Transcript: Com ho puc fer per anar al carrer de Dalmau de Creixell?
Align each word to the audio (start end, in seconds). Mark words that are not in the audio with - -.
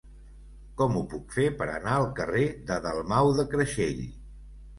Com 0.79 0.95
ho 0.99 1.03
puc 1.11 1.35
fer 1.39 1.45
per 1.59 1.67
anar 1.73 1.93
al 1.99 2.07
carrer 2.21 2.47
de 2.71 2.79
Dalmau 2.87 3.31
de 3.43 3.47
Creixell? 3.53 4.03